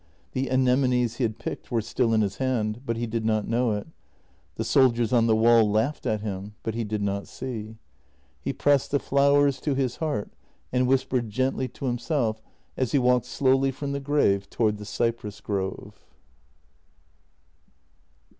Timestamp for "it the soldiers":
3.73-5.13